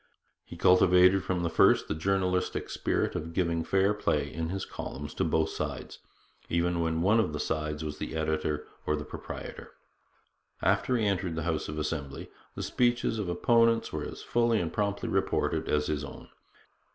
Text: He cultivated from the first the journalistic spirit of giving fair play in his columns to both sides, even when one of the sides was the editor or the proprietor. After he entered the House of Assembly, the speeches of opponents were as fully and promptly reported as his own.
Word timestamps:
He 0.43 0.57
cultivated 0.57 1.23
from 1.23 1.43
the 1.43 1.49
first 1.51 1.87
the 1.87 1.93
journalistic 1.93 2.71
spirit 2.71 3.13
of 3.15 3.33
giving 3.35 3.63
fair 3.63 3.93
play 3.93 4.33
in 4.33 4.49
his 4.49 4.65
columns 4.65 5.13
to 5.13 5.23
both 5.23 5.49
sides, 5.51 5.99
even 6.49 6.79
when 6.79 7.03
one 7.03 7.19
of 7.19 7.33
the 7.33 7.39
sides 7.39 7.85
was 7.85 7.99
the 7.99 8.15
editor 8.15 8.65
or 8.87 8.95
the 8.95 9.05
proprietor. 9.05 9.73
After 10.59 10.97
he 10.97 11.05
entered 11.05 11.35
the 11.35 11.43
House 11.43 11.69
of 11.69 11.77
Assembly, 11.77 12.31
the 12.55 12.63
speeches 12.63 13.19
of 13.19 13.29
opponents 13.29 13.93
were 13.93 14.03
as 14.03 14.23
fully 14.23 14.59
and 14.59 14.73
promptly 14.73 15.07
reported 15.07 15.69
as 15.69 15.85
his 15.85 16.03
own. 16.03 16.29